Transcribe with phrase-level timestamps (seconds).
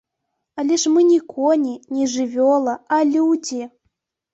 [0.63, 3.67] Але ж мы не коні, не жывёла, а людзі!